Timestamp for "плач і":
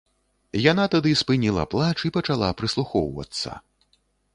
1.75-2.13